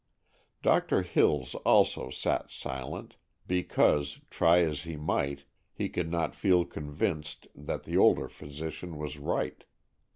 [0.63, 3.17] Doctor Hills also sat silent,
[3.47, 5.43] because, try as he might,
[5.75, 9.63] he could not feel convinced that the older physician was right.